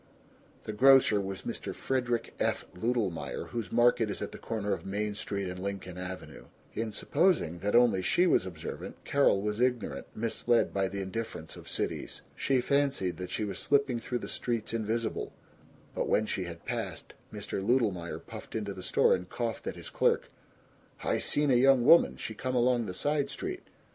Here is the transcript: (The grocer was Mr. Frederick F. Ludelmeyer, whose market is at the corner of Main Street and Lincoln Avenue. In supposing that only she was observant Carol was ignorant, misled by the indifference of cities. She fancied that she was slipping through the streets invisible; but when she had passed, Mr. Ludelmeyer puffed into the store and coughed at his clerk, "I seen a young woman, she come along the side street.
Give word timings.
(The 0.63 0.73
grocer 0.73 1.21
was 1.21 1.43
Mr. 1.43 1.75
Frederick 1.75 2.33
F. 2.39 2.65
Ludelmeyer, 2.73 3.49
whose 3.49 3.71
market 3.71 4.09
is 4.09 4.19
at 4.19 4.31
the 4.31 4.39
corner 4.39 4.73
of 4.73 4.83
Main 4.83 5.13
Street 5.13 5.47
and 5.47 5.59
Lincoln 5.59 5.99
Avenue. 5.99 6.45
In 6.73 6.91
supposing 6.91 7.59
that 7.59 7.75
only 7.75 8.01
she 8.01 8.25
was 8.25 8.47
observant 8.47 8.95
Carol 9.05 9.43
was 9.43 9.61
ignorant, 9.61 10.07
misled 10.15 10.73
by 10.73 10.87
the 10.87 11.03
indifference 11.03 11.55
of 11.55 11.69
cities. 11.69 12.23
She 12.35 12.61
fancied 12.61 13.17
that 13.17 13.29
she 13.29 13.43
was 13.43 13.59
slipping 13.59 13.99
through 13.99 14.17
the 14.25 14.27
streets 14.27 14.73
invisible; 14.73 15.33
but 15.93 16.09
when 16.09 16.25
she 16.25 16.45
had 16.45 16.65
passed, 16.65 17.13
Mr. 17.31 17.63
Ludelmeyer 17.63 18.17
puffed 18.17 18.55
into 18.55 18.73
the 18.73 18.81
store 18.81 19.13
and 19.13 19.29
coughed 19.29 19.67
at 19.67 19.75
his 19.75 19.91
clerk, 19.91 20.31
"I 21.03 21.19
seen 21.19 21.51
a 21.51 21.55
young 21.55 21.85
woman, 21.85 22.17
she 22.17 22.33
come 22.33 22.55
along 22.55 22.87
the 22.87 22.95
side 22.95 23.29
street. 23.29 23.67